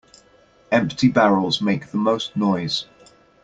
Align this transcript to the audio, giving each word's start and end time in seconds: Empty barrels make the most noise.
Empty 0.71 1.09
barrels 1.09 1.61
make 1.61 1.91
the 1.91 1.97
most 1.97 2.35
noise. 2.35 2.85